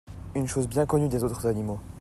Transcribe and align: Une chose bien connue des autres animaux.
Une 0.33 0.47
chose 0.47 0.67
bien 0.67 0.87
connue 0.87 1.09
des 1.09 1.23
autres 1.23 1.45
animaux. 1.45 1.79